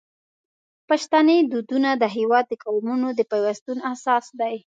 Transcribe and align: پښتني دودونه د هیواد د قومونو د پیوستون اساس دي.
پښتني 0.89 1.37
دودونه 1.51 1.89
د 2.01 2.03
هیواد 2.15 2.45
د 2.49 2.53
قومونو 2.65 3.07
د 3.13 3.21
پیوستون 3.31 3.77
اساس 3.93 4.25
دي. 4.39 4.55